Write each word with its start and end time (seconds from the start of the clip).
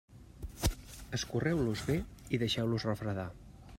Escorreu-los 1.17 1.83
bé 1.91 1.99
i 2.35 2.41
deixeu-los 2.45 2.87
refredar. 2.91 3.29